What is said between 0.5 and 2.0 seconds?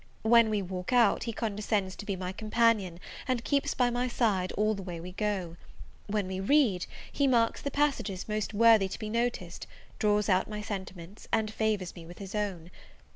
walk out, he condescends